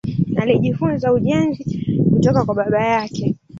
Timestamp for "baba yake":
2.55-3.35